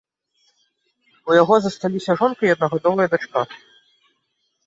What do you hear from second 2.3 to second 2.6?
і